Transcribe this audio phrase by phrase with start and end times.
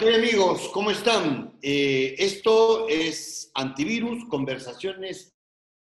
[0.00, 1.58] Ok amigos, ¿cómo están?
[1.60, 5.36] Eh, esto es Antivirus, Conversaciones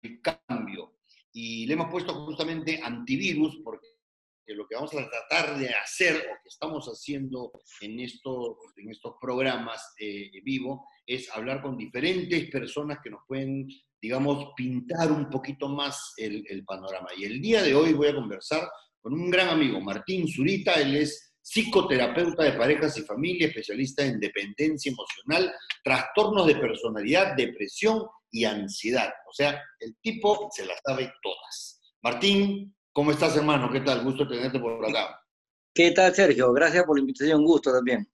[0.03, 0.97] de Cambio.
[1.31, 3.87] Y le hemos puesto justamente antivirus porque
[4.47, 9.13] lo que vamos a tratar de hacer o que estamos haciendo en estos, en estos
[9.21, 13.65] programas eh, vivo es hablar con diferentes personas que nos pueden,
[14.01, 17.07] digamos, pintar un poquito más el, el panorama.
[17.15, 18.69] Y el día de hoy voy a conversar
[18.99, 24.19] con un gran amigo, Martín Zurita, él es psicoterapeuta de parejas y familia, especialista en
[24.19, 29.11] dependencia emocional, trastornos de personalidad, depresión y ansiedad.
[29.29, 31.81] O sea, el tipo se las sabe todas.
[32.01, 33.71] Martín, ¿cómo estás, hermano?
[33.71, 34.03] ¿Qué tal?
[34.03, 35.19] Gusto tenerte por acá.
[35.73, 36.51] ¿Qué tal, Sergio?
[36.51, 38.07] Gracias por la invitación, gusto también.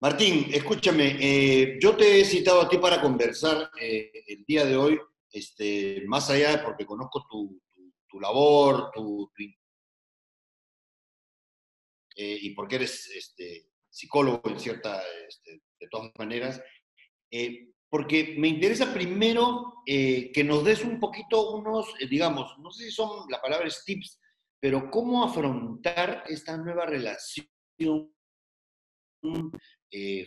[0.00, 4.76] Martín, escúchame, eh, yo te he citado a ti para conversar eh, el día de
[4.76, 7.60] hoy, este, más allá de porque conozco tu,
[8.20, 9.42] labor, tu, tu
[12.14, 16.62] eh, y porque eres este, psicólogo en cierta, este, de todas maneras,
[17.30, 22.84] eh, porque me interesa primero eh, que nos des un poquito unos, digamos, no sé
[22.84, 24.20] si son, la palabra es tips,
[24.60, 27.48] pero cómo afrontar esta nueva relación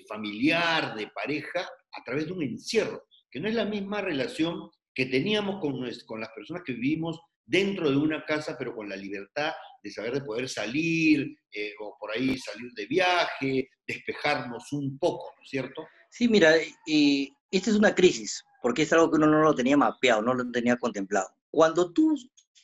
[0.07, 5.05] familiar, de pareja, a través de un encierro, que no es la misma relación que
[5.05, 9.53] teníamos con, con las personas que vivimos dentro de una casa, pero con la libertad
[9.81, 15.33] de saber de poder salir eh, o por ahí salir de viaje, despejarnos un poco,
[15.35, 15.87] ¿no es cierto?
[16.11, 16.53] Sí, mira,
[16.85, 20.33] y esta es una crisis, porque es algo que uno no lo tenía mapeado, no
[20.33, 21.29] lo tenía contemplado.
[21.49, 22.15] Cuando tú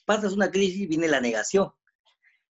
[0.05, 1.71] pasas una crisis, viene la negación.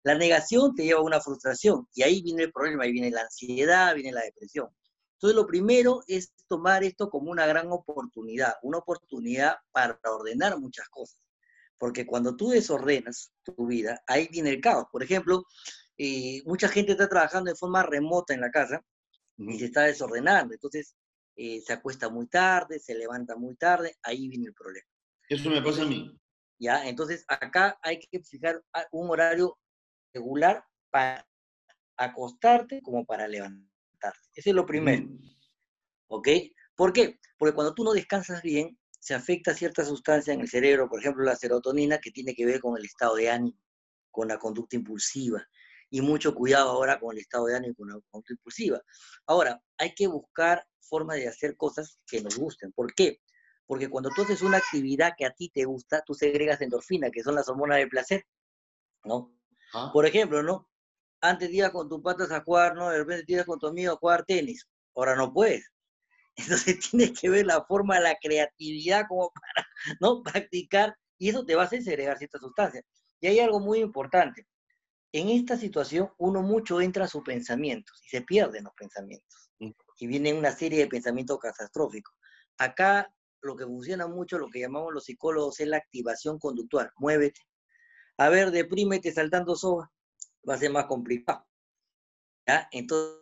[0.03, 3.21] La negación te lleva a una frustración y ahí viene el problema, ahí viene la
[3.21, 4.69] ansiedad, viene la depresión.
[5.13, 10.89] Entonces, lo primero es tomar esto como una gran oportunidad, una oportunidad para ordenar muchas
[10.89, 11.21] cosas.
[11.81, 14.85] Porque cuando tú desordenas tu vida, ahí viene el caos.
[14.91, 15.45] Por ejemplo,
[15.97, 18.85] eh, mucha gente está trabajando de forma remota en la casa
[19.35, 20.53] y se está desordenando.
[20.53, 20.95] Entonces,
[21.35, 24.85] eh, se acuesta muy tarde, se levanta muy tarde, ahí viene el problema.
[25.27, 26.15] Eso me pasa a mí.
[26.59, 29.57] Ya, entonces acá hay que fijar un horario
[30.13, 31.27] regular para
[31.97, 34.29] acostarte como para levantarte.
[34.35, 35.07] Ese es lo primero.
[36.09, 36.27] ¿Ok?
[36.75, 37.19] ¿Por qué?
[37.39, 41.23] Porque cuando tú no descansas bien, se afecta cierta sustancia en el cerebro, por ejemplo
[41.23, 43.57] la serotonina, que tiene que ver con el estado de ánimo,
[44.11, 45.43] con la conducta impulsiva.
[45.89, 48.79] Y mucho cuidado ahora con el estado de ánimo y con la conducta impulsiva.
[49.25, 52.71] Ahora, hay que buscar formas de hacer cosas que nos gusten.
[52.73, 53.19] ¿Por qué?
[53.65, 57.23] Porque cuando tú haces una actividad que a ti te gusta, tú segregas endorfina, que
[57.23, 58.23] son las hormonas del placer,
[59.03, 59.35] ¿no?
[59.73, 59.89] Ah.
[59.91, 60.69] Por ejemplo, ¿no?
[61.21, 62.91] Antes ibas con tus patas a jugar, ¿no?
[62.91, 64.67] De repente ibas con tu amigo a jugar tenis.
[64.95, 65.71] Ahora no puedes.
[66.35, 69.67] Entonces tienes que ver la forma, la creatividad como para
[69.99, 70.23] ¿no?
[70.23, 72.83] practicar y eso te va a hacer segregar ciertas sustancias.
[73.19, 74.47] Y hay algo muy importante.
[75.13, 79.51] En esta situación uno mucho entra a sus pensamientos y se pierden los pensamientos.
[79.99, 82.15] Y viene una serie de pensamientos catastróficos.
[82.57, 86.91] Acá lo que funciona mucho, lo que llamamos los psicólogos, es la activación conductual.
[86.97, 87.41] Muévete.
[88.17, 89.91] A ver, deprímete saltando soga.
[90.47, 91.45] Va a ser más complicado.
[92.47, 92.67] ¿Ya?
[92.71, 93.19] Entonces,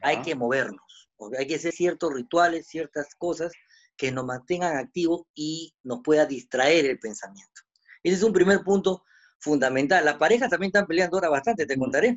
[0.00, 1.05] hay que movernos
[1.38, 3.52] hay que hacer ciertos rituales, ciertas cosas
[3.96, 7.62] que nos mantengan activos y nos pueda distraer el pensamiento.
[8.02, 9.04] Ese es un primer punto
[9.38, 10.04] fundamental.
[10.04, 12.16] Las parejas también están peleando ahora bastante, te contaré.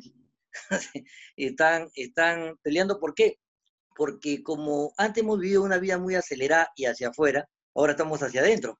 [1.36, 3.38] están, están peleando, ¿por qué?
[3.96, 8.40] Porque como antes hemos vivido una vida muy acelerada y hacia afuera, ahora estamos hacia
[8.40, 8.78] adentro.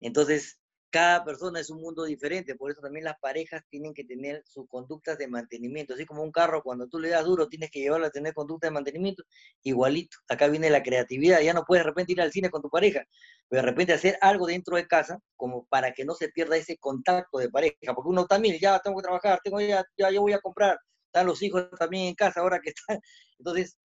[0.00, 0.58] Entonces,
[0.92, 4.68] cada persona es un mundo diferente, por eso también las parejas tienen que tener sus
[4.68, 8.06] conductas de mantenimiento, así como un carro, cuando tú le das duro, tienes que llevarlo
[8.06, 9.24] a tener conducta de mantenimiento,
[9.62, 12.68] igualito, acá viene la creatividad, ya no puedes de repente ir al cine con tu
[12.68, 13.06] pareja,
[13.48, 16.76] pero de repente hacer algo dentro de casa, como para que no se pierda ese
[16.76, 20.34] contacto de pareja, porque uno también, ya tengo que trabajar, tengo ya, ya yo voy
[20.34, 23.00] a comprar, están los hijos también en casa ahora que están,
[23.38, 23.78] entonces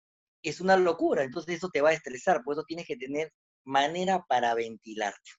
[0.44, 3.31] es una locura, entonces eso te va a estresar, por eso tienes que tener
[3.63, 5.31] manera para ventilarte.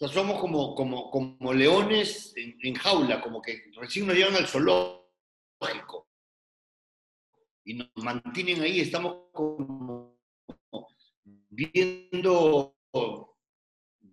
[0.00, 4.46] O sea, somos como, como, como leones en, jaula, como que recién nos llevan al
[4.46, 6.06] zoológico.
[7.64, 10.16] Y nos mantienen ahí, estamos como
[11.48, 12.76] viendo,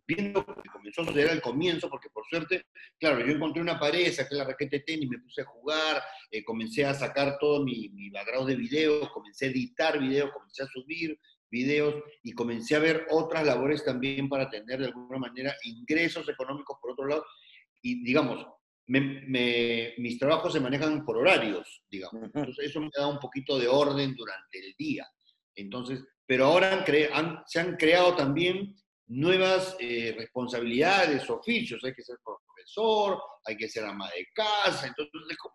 [0.07, 2.68] viendo que comenzó a suceder al comienzo, porque por suerte,
[3.00, 6.44] claro, yo encontré una pared, saqué la raqueta de tenis, me puse a jugar, eh,
[6.44, 10.68] comencé a sacar todo mi, mi background de videos, comencé a editar videos, comencé a
[10.68, 11.19] subir,
[11.50, 16.78] videos y comencé a ver otras labores también para tener de alguna manera ingresos económicos
[16.81, 17.25] por otro lado.
[17.81, 18.46] Y digamos,
[18.88, 22.24] mis trabajos se manejan por horarios, digamos.
[22.34, 25.07] Entonces eso me da un poquito de orden durante el día.
[25.56, 28.75] Entonces, pero ahora han se han creado también
[29.07, 31.84] nuevas eh, responsabilidades, oficios.
[31.84, 34.88] Hay que ser profesor, hay que ser ama de casa.
[34.88, 35.54] Entonces es como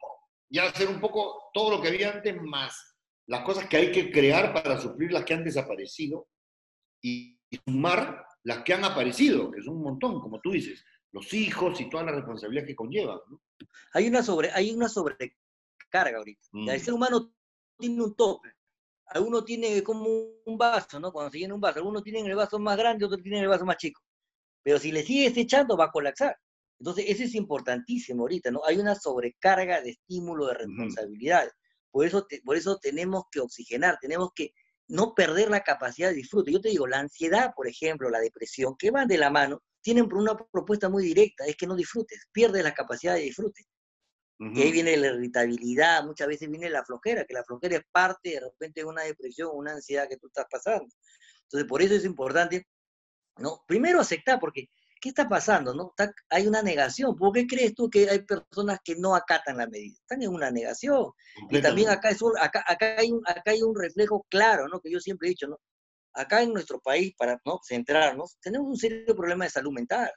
[0.49, 2.91] ya hacer un poco todo lo que había antes más
[3.31, 6.27] las cosas que hay que crear para suplir las que han desaparecido
[7.01, 11.81] y, sumar las que han aparecido, que son un montón, como tú dices, los hijos
[11.81, 13.19] y toda la responsabilidad que conllevan.
[13.93, 16.43] Hay, una sobre, hay una sobrecarga ahorita.
[16.53, 16.79] El mm.
[16.79, 17.35] ser humano
[17.77, 18.51] tiene un tope.
[19.11, 20.07] Alguno tiene como
[20.45, 21.13] un vaso, ¿no?
[21.13, 23.65] Cuando se llena un vaso, algunos tienen el vaso más grande, otros tienen el vaso
[23.65, 24.01] más chico.
[24.63, 26.37] Pero si le sigues echando, va a colapsar.
[26.79, 28.63] Entonces, eso es importantísimo ahorita, ¿no?
[28.65, 31.53] Hay una sobrecarga de estímulo, de responsabilidades.
[31.91, 34.53] Por eso, por eso tenemos que oxigenar, tenemos que
[34.89, 36.53] no perder la capacidad de disfrute.
[36.53, 40.13] Yo te digo, la ansiedad, por ejemplo, la depresión, que van de la mano, tienen
[40.13, 43.65] una propuesta muy directa, es que no disfrutes, pierdes la capacidad de disfrute.
[44.43, 48.31] Y ahí viene la irritabilidad, muchas veces viene la flojera, que la flojera es parte
[48.31, 50.89] de repente de una depresión, una ansiedad que tú estás pasando.
[51.43, 52.67] Entonces, por eso es importante,
[53.37, 53.63] ¿no?
[53.67, 55.75] Primero aceptar, porque ¿qué está pasando?
[55.75, 55.93] No?
[56.31, 57.17] hay una negación.
[57.17, 59.95] ¿Por qué crees tú que hay personas que no acatan la medida?
[60.01, 61.11] Están en una negación.
[61.51, 64.81] Y también acá, es acá, acá, hay un, acá hay un reflejo claro, ¿no?
[64.81, 65.59] Que yo siempre he dicho, ¿no?
[66.15, 67.61] Acá en nuestro país, para ¿no?
[67.67, 70.11] centrarnos, tenemos un serio problema de salud mental.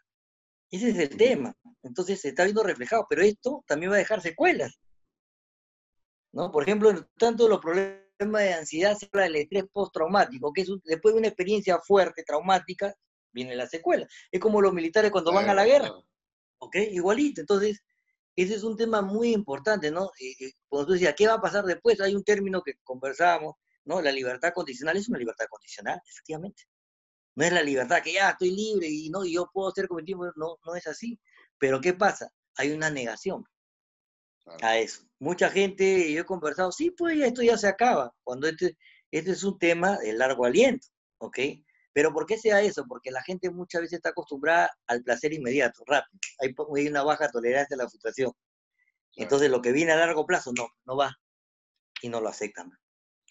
[0.73, 1.55] Ese es el tema.
[1.83, 4.79] Entonces se está viendo reflejado, pero esto también va a dejar secuelas.
[6.31, 6.51] ¿no?
[6.51, 11.13] Por ejemplo, tanto los problemas de ansiedad se habla del estrés postraumático, que es después
[11.13, 12.91] de una experiencia fuerte, traumática,
[13.31, 14.07] viene la secuela.
[14.31, 15.91] Es como los militares cuando van a la guerra.
[16.57, 16.75] ¿Ok?
[16.89, 17.39] Igualito.
[17.39, 17.83] Entonces,
[18.35, 20.09] ese es un tema muy importante, ¿no?
[20.67, 22.01] cuando tú decías, ¿qué va a pasar después?
[22.01, 24.01] Hay un término que conversábamos, ¿no?
[24.01, 26.63] La libertad condicional es una libertad condicional, efectivamente.
[27.35, 30.31] No es la libertad que ya estoy libre y no y yo puedo ser cometido,
[30.35, 31.19] no, no es así.
[31.57, 32.29] Pero ¿qué pasa?
[32.57, 33.45] Hay una negación
[34.61, 35.03] a eso.
[35.19, 38.77] Mucha gente, yo he conversado, sí, pues esto ya se acaba, cuando este,
[39.11, 40.87] este es un tema de largo aliento,
[41.19, 41.39] ¿ok?
[41.93, 42.85] Pero ¿por qué sea eso?
[42.87, 46.19] Porque la gente muchas veces está acostumbrada al placer inmediato, rápido.
[46.39, 48.33] Hay, una baja tolerancia a la frustración.
[49.15, 51.15] Entonces lo que viene a largo plazo no, no va
[52.01, 52.71] y no lo aceptan.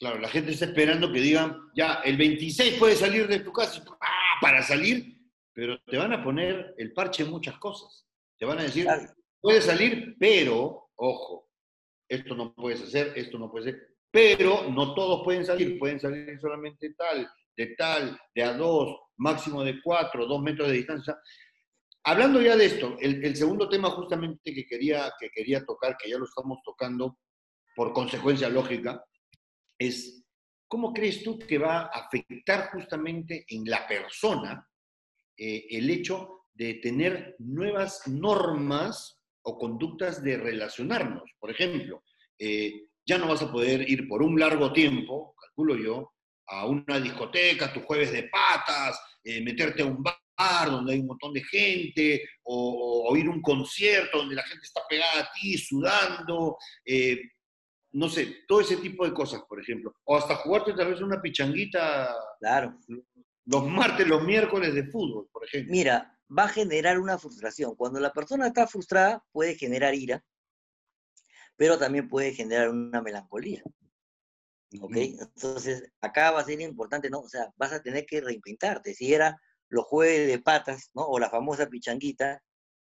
[0.02, 3.84] Claro, la gente está esperando que digan, ya, el 26 puede salir de tu casa
[4.00, 4.38] ¡ah!
[4.40, 5.16] para salir,
[5.52, 8.04] pero te van a poner el parche en muchas cosas.
[8.36, 8.84] Te van a decir,
[9.40, 11.48] puede salir, pero, ojo,
[12.08, 16.36] esto no puedes hacer, esto no puede ser, pero no todos pueden salir, pueden salir
[16.40, 21.16] solamente tal, de tal, de a dos, máximo de cuatro, dos metros de distancia.
[22.02, 26.18] Hablando ya de esto, el, segundo tema justamente que quería, que quería tocar, que ya
[26.18, 27.18] lo estamos tocando
[27.76, 29.00] por consecuencia lógica,
[29.86, 30.24] es
[30.68, 34.66] cómo crees tú que va a afectar justamente en la persona
[35.36, 41.30] eh, el hecho de tener nuevas normas o conductas de relacionarnos.
[41.38, 42.04] Por ejemplo,
[42.38, 46.12] eh, ya no vas a poder ir por un largo tiempo, calculo yo,
[46.46, 50.16] a una discoteca, tus jueves de patas, eh, meterte a un bar
[50.66, 55.20] donde hay un montón de gente, o, oír un concierto donde la gente está pegada
[55.20, 56.56] a ti, sudando,
[57.92, 59.94] no sé, todo ese tipo de cosas, por ejemplo.
[60.04, 62.78] O hasta jugarte tal vez una pichanguita claro.
[63.44, 65.70] los martes, los miércoles de fútbol, por ejemplo.
[65.70, 67.74] Mira, va a generar una frustración.
[67.76, 70.24] Cuando la persona está frustrada, puede generar ira,
[71.56, 73.62] pero también puede generar una melancolía.
[74.80, 74.96] ¿Ok?
[74.96, 77.20] Entonces, acá va a ser importante, ¿no?
[77.20, 78.94] O sea, vas a tener que reinventarte.
[78.94, 81.02] Si era los jueves de patas, ¿no?
[81.02, 82.42] O la famosa pichanguita,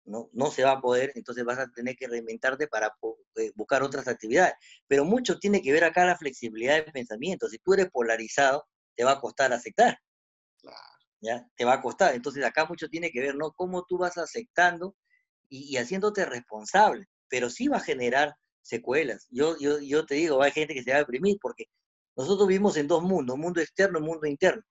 [0.05, 0.31] ¿no?
[0.33, 2.95] No se va a poder, entonces vas a tener que reinventarte para
[3.37, 4.55] eh, buscar otras actividades.
[4.87, 7.49] Pero mucho tiene que ver acá la flexibilidad de pensamiento.
[7.49, 9.99] Si tú eres polarizado, te va a costar aceptar.
[11.21, 11.47] ¿Ya?
[11.57, 12.15] Te va a costar.
[12.15, 13.53] Entonces, acá mucho tiene que ver, ¿no?
[13.53, 14.95] Cómo tú vas aceptando
[15.49, 17.07] y, y haciéndote responsable.
[17.29, 19.27] Pero sí va a generar secuelas.
[19.31, 21.67] Yo, yo, yo te digo, hay gente que se va a deprimir porque
[22.17, 24.63] nosotros vivimos en dos mundos, mundo externo y mundo interno.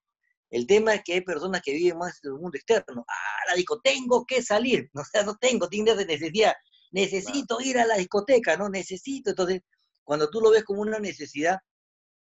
[0.54, 3.04] El tema es que hay personas que viven más en el mundo externo.
[3.08, 4.88] Ah, la disco, tengo que salir.
[4.96, 6.54] O sea, no tengo, de necesidad.
[6.92, 8.70] Necesito ir a la discoteca, ¿no?
[8.70, 9.32] Necesito.
[9.32, 9.62] Entonces,
[10.04, 11.58] cuando tú lo ves como una necesidad,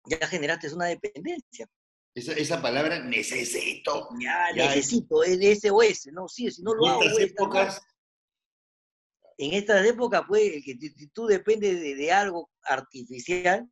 [0.06, 1.68] ya generaste una dependencia.
[2.16, 4.08] Esa, esa palabra necesito.
[4.22, 6.30] Ya, necesito, es de SOS, ¿no?
[6.30, 7.04] Sí, si no lo hago.
[7.20, 7.82] épocas,
[9.38, 13.70] en estas épocas, pues, que si tú dependes de, algo artificial,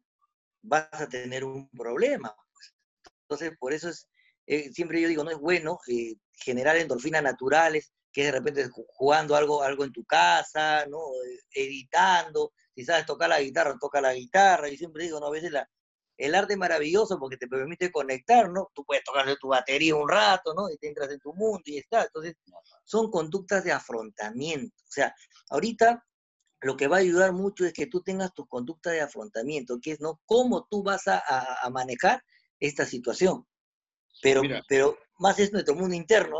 [0.61, 2.35] vas a tener un problema.
[2.51, 2.75] Pues.
[3.21, 4.09] Entonces, por eso es,
[4.49, 9.35] eh, siempre yo digo, no es bueno eh, generar endorfinas naturales, que de repente jugando
[9.35, 10.97] algo, algo en tu casa, ¿no?
[10.97, 15.27] Eh, editando, si sabes tocar la guitarra, toca la guitarra, y siempre digo, ¿no?
[15.27, 15.51] A veces
[16.17, 18.71] el arte es maravilloso porque te permite conectar, ¿no?
[18.73, 20.69] Tú puedes tocar tu batería un rato, ¿no?
[20.69, 22.03] Y te entras en tu mundo y está.
[22.03, 22.35] Entonces,
[22.83, 24.75] son conductas de afrontamiento.
[24.83, 25.13] O sea,
[25.51, 26.03] ahorita
[26.61, 29.91] lo que va a ayudar mucho es que tú tengas tu conducta de afrontamiento, que
[29.91, 30.19] es, ¿no?
[30.25, 31.21] Cómo tú vas a,
[31.71, 32.23] manejar
[32.59, 33.45] esta situación.
[34.21, 36.39] Pero, pero más es nuestro mundo interno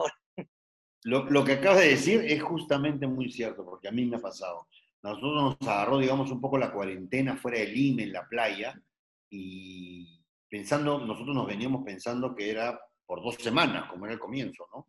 [1.04, 4.22] Lo, lo que acabas de decir es justamente muy cierto, porque a mí me ha
[4.22, 4.68] pasado.
[5.02, 8.82] Nosotros nos agarró, digamos, un poco la cuarentena fuera del Lima, en la playa,
[9.30, 14.68] y pensando, nosotros nos veníamos pensando que era por dos semanas, como era el comienzo,
[14.74, 14.88] ¿no?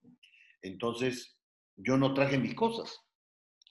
[0.62, 1.38] Entonces,
[1.76, 3.00] yo no traje mis cosas,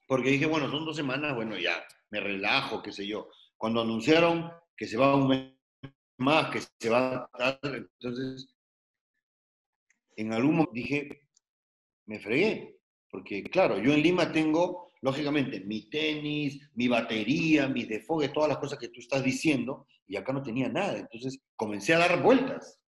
[0.07, 3.29] porque dije, bueno, son dos semanas, bueno, ya, me relajo, qué sé yo.
[3.57, 5.53] Cuando anunciaron que se va un mes
[6.17, 8.47] más, que se va a entonces,
[10.19, 11.21] en algún momento dije,
[12.05, 12.77] me fregué,
[13.09, 18.57] porque claro, yo en Lima tengo, lógicamente, mi tenis, mi batería, mis desfogues, todas las
[18.57, 20.97] cosas que tú estás diciendo, y acá no tenía nada.
[20.97, 22.81] Entonces comencé a dar vueltas,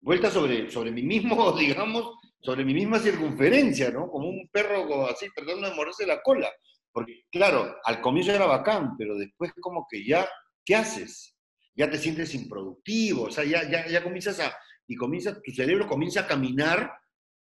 [0.00, 4.08] vueltas sobre, sobre mí mismo, digamos, sobre mi misma circunferencia, ¿no?
[4.08, 6.50] Como un perro así, tratando de morderse la cola.
[6.90, 10.26] Porque, claro, al comienzo era bacán, pero después como que ya,
[10.64, 11.36] ¿qué haces?
[11.76, 14.56] Ya te sientes improductivo, o sea, ya, ya, ya comienzas a,
[14.88, 16.98] y comienza, tu cerebro comienza a caminar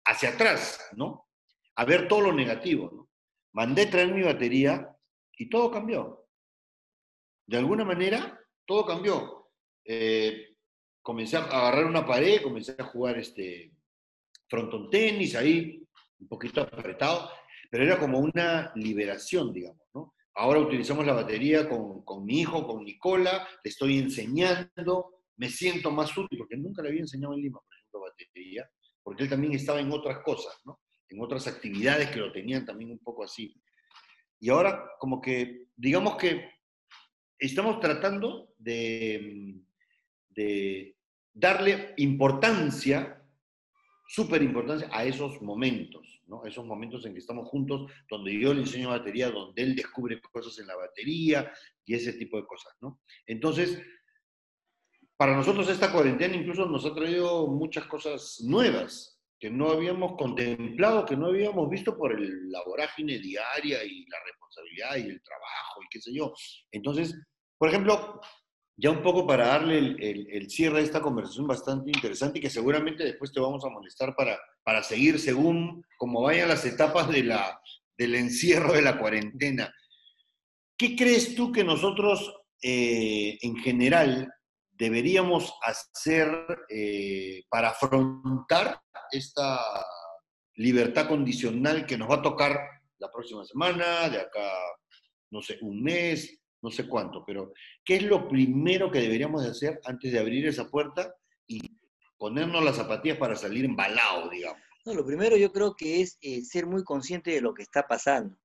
[0.06, 1.28] hacia atrás, ¿no?
[1.76, 3.10] A ver todo lo negativo, ¿no?
[3.52, 4.90] Mandé traer mi batería
[5.38, 6.28] y todo cambió.
[7.46, 9.52] De alguna manera, todo cambió.
[9.84, 10.56] Eh,
[11.02, 13.74] comencé a agarrar una pared, comencé a jugar este
[14.48, 15.86] fronton tenis ahí,
[16.20, 17.30] un poquito apretado,
[17.70, 20.14] pero era como una liberación, digamos, ¿no?
[20.36, 25.92] Ahora utilizamos la batería con, con mi hijo, con Nicola, le estoy enseñando, me siento
[25.92, 28.70] más útil, porque nunca le había enseñado en Lima, por ejemplo, batería,
[29.04, 30.82] porque él también estaba en otras cosas, ¿no?
[31.10, 33.56] En otras actividades que lo tenían también un poco así.
[34.40, 36.50] Y ahora, como que, digamos que
[37.38, 39.56] estamos tratando de,
[40.30, 40.98] de
[41.34, 43.22] darle importancia,
[44.08, 46.46] súper importancia, a esos momentos, ¿no?
[46.46, 50.58] Esos momentos en que estamos juntos, donde yo le enseño batería, donde él descubre cosas
[50.60, 51.52] en la batería
[51.86, 53.02] y ese tipo de cosas, ¿no?
[53.28, 53.82] Entonces,
[55.18, 61.06] para nosotros esta cuarentena incluso nos ha traído muchas cosas nuevas que no habíamos contemplado,
[61.06, 65.82] que no habíamos visto por el, la vorágine diaria y la responsabilidad y el trabajo
[65.84, 66.34] y qué sé yo.
[66.72, 67.16] Entonces,
[67.58, 68.22] por ejemplo,
[68.78, 73.04] ya un poco para darle el, cierre a esta conversación bastante interesante y que seguramente
[73.04, 78.74] después te vamos a molestar para, para seguir según como vayan las etapas del encierro
[78.74, 79.74] de la cuarentena.
[80.78, 84.34] ¿Qué crees tú que nosotros eh, en general
[84.78, 86.30] deberíamos hacer
[86.70, 88.80] eh, para afrontar
[89.12, 89.60] esta
[90.56, 92.60] libertad condicional que nos va a tocar
[92.98, 94.50] la próxima semana, de acá,
[95.32, 97.54] no sé, un mes, no sé cuánto, pero
[97.84, 101.14] ¿qué es lo primero que deberíamos de hacer antes de abrir esa puerta
[101.48, 101.62] y
[102.18, 104.62] ponernos las zapatillas para salir embalado, digamos?
[104.86, 107.88] No, lo primero yo creo que es eh, ser muy consciente de lo que está
[107.88, 108.38] pasando.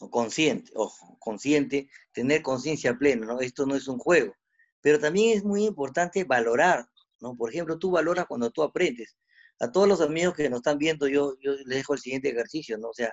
[0.00, 3.40] O consciente, ojo, consciente, tener conciencia plena, ¿no?
[3.40, 4.32] Esto no es un juego.
[4.80, 6.86] Pero también es muy importante valorar,
[7.20, 7.36] ¿no?
[7.36, 9.16] Por ejemplo, tú valoras cuando tú aprendes.
[9.60, 12.78] A todos los amigos que nos están viendo, yo, yo les dejo el siguiente ejercicio,
[12.78, 12.88] ¿no?
[12.90, 13.12] O sea,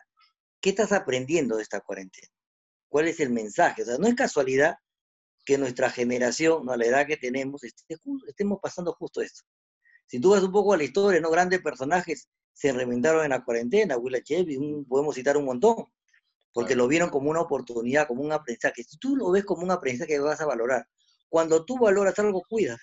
[0.61, 2.27] ¿qué estás aprendiendo de esta cuarentena?
[2.87, 3.81] ¿Cuál es el mensaje?
[3.81, 4.75] O sea, no es casualidad
[5.45, 6.73] que nuestra generación, ¿no?
[6.73, 7.61] a la edad que tenemos,
[8.27, 9.43] estemos pasando justo esto.
[10.07, 11.29] Si tú vas un poco a la historia, ¿no?
[11.29, 14.57] Grandes personajes se reinventaron en la cuarentena, Willa Chevy,
[14.87, 15.85] podemos citar un montón,
[16.53, 18.83] porque lo vieron como una oportunidad, como un aprendizaje.
[18.83, 20.87] Si tú lo ves como un aprendizaje vas a valorar,
[21.29, 22.79] cuando tú valoras algo, cuidas.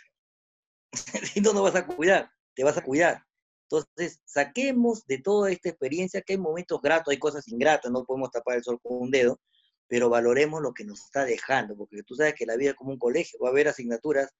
[1.35, 3.25] si no, no vas a cuidar, te vas a cuidar.
[3.71, 8.31] Entonces, saquemos de toda esta experiencia que hay momentos gratos, hay cosas ingratas, no podemos
[8.31, 9.41] tapar el sol con un dedo,
[9.89, 12.93] pero valoremos lo que nos está dejando, porque tú sabes que la vida es como
[12.93, 14.31] un colegio, va a haber asignaturas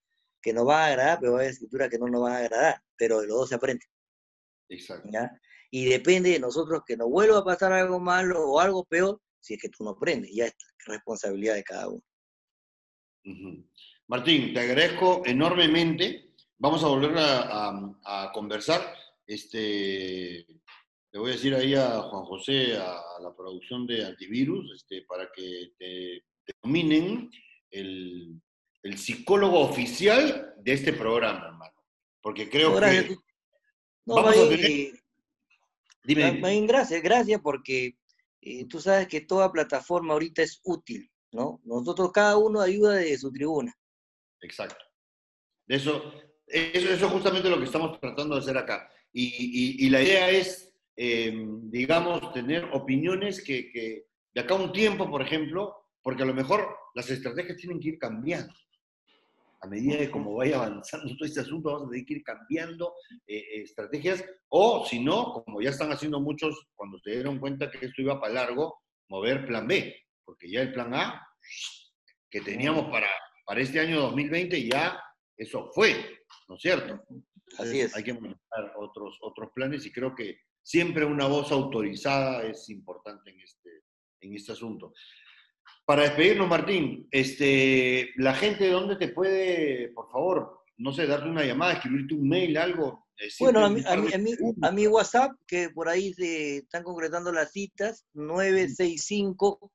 [0.43, 2.39] que nos van a agradar, pero va a haber asignaturas que no nos van a
[2.39, 3.87] agradar, pero de los dos se aprende.
[4.69, 5.09] Exacto.
[5.71, 9.55] Y depende de nosotros que nos vuelva a pasar algo malo o algo peor, si
[9.55, 10.55] es que tú no aprendes, ya es
[10.85, 12.03] responsabilidad de cada uno.
[14.09, 16.33] Martín, te agradezco enormemente.
[16.59, 18.95] Vamos a volver a, conversar.
[19.27, 20.47] Este,
[21.13, 25.31] le voy a decir ahí a Juan José, a, la producción de antivirus, este, para
[25.33, 26.25] que te,
[26.63, 27.31] dominen
[27.71, 28.41] el,
[28.97, 31.75] psicólogo oficial de este programa, hermano.
[32.21, 33.17] Porque creo que...
[34.05, 34.93] No, vamos a tener...
[36.05, 36.67] Dime.
[36.67, 37.97] Gracias, gracias, porque
[38.41, 41.61] eh, tú sabes que toda plataforma ahorita es útil, ¿no?
[41.65, 43.73] Nosotros cada uno ayuda de su tribuna.
[44.43, 44.85] Exacto.
[45.67, 46.13] Eso,
[46.47, 48.91] eso, eso es justamente lo que estamos tratando de hacer acá.
[49.13, 55.23] Y, la idea es, em, digamos, tener opiniones que, de acá a un tiempo, por
[55.23, 58.53] ejemplo, porque a lo mejor las estrategias tienen que ir cambiando.
[59.61, 62.95] A medida de cómo vaya avanzando todo este asunto, vamos a tener que ir cambiando
[63.27, 67.87] eh, estrategias, o si no, como ya están haciendo muchos, cuando se dieron cuenta que
[67.87, 69.95] esto iba para largo, mover plan B,
[70.25, 71.29] porque ya el plan A
[72.31, 73.09] que teníamos para
[73.45, 75.01] para este año 2020 ya
[75.37, 75.95] eso fue,
[76.49, 77.03] ¿no es cierto?
[77.59, 77.95] Así es.
[77.97, 83.31] Hay que manejar otros, otros planes y creo que siempre una voz autorizada es importante
[83.31, 83.71] en este,
[84.21, 84.93] en este asunto.
[85.85, 91.45] Para despedirnos, Martín, este, la gente, ¿dónde te puede, por favor, no sé, darte una
[91.45, 93.07] llamada, escribirte un mail, algo?
[93.39, 93.83] Bueno, a mi,
[94.63, 99.73] a, mi, WhatsApp, que por ahí se están concretando las citas, 965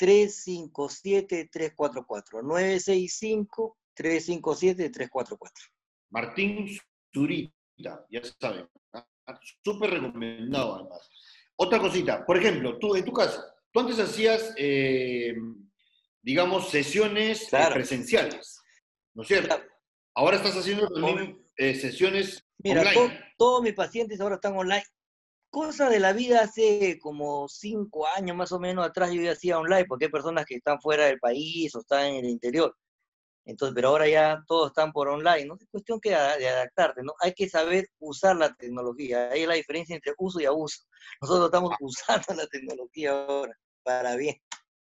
[0.00, 5.64] 357 344 965 357 344
[6.08, 6.66] Martín
[7.12, 8.66] Zurita, ya saben,
[9.62, 11.10] súper recomendado además.
[11.56, 15.34] Otra cosita, por ejemplo, tú en tu casa, tú antes hacías, eh,
[16.22, 18.62] digamos, sesiones eh, presenciales,
[19.14, 19.54] ¿no es cierto?
[20.14, 22.90] Ahora estás haciendo también eh, sesiones Mira,
[23.36, 24.84] todos mis pacientes ahora están online.
[25.50, 29.58] Cosa de la vida hace como cinco años más o menos atrás yo ya hacía
[29.58, 32.76] online, porque hay personas que están fuera del país o están en el interior.
[33.44, 35.56] Entonces, pero ahora ya todos están por online, ¿no?
[35.60, 37.14] Es cuestión que de adaptarte, ¿no?
[37.20, 39.28] Hay que saber usar la tecnología.
[39.30, 40.84] Ahí es la diferencia entre uso y abuso.
[41.20, 44.36] Nosotros estamos usando la tecnología ahora para bien.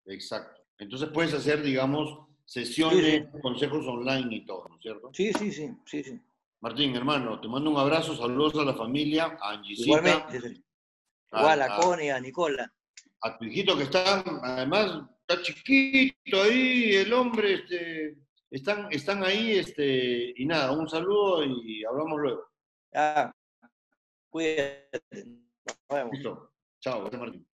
[0.06, 0.62] Exacto.
[0.78, 5.10] Entonces puedes hacer, digamos, sesiones, consejos online y todo, ¿no es cierto?
[5.14, 6.22] Sí, sí, sí, sí, sí.
[6.62, 9.88] Martín, hermano, te mando un abrazo, saludos a la familia, a Angisita.
[9.88, 10.62] Igualmente.
[11.32, 12.74] Igual a, Connie, a Nicola.
[13.22, 18.18] A tu hijito que está, además, está chiquito ahí, el hombre, este,
[18.52, 22.50] están, están ahí, este, y nada, un saludo y hablamos luego.
[22.94, 23.32] Ah,
[24.30, 25.26] cuídate.
[25.66, 26.14] Nos vemos.
[26.14, 26.54] Listo.
[26.82, 27.49] Chao, Martín.